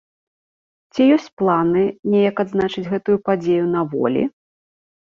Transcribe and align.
Ці 0.93 1.01
ёсць 1.17 1.27
планы 1.41 1.83
неяк 2.15 2.35
адзначыць 2.45 2.87
гэтую 2.95 3.17
падзею 3.31 3.65
на 3.79 3.89
волі? 3.95 4.23